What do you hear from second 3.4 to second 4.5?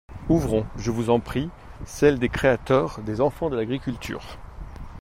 de l'agriculture.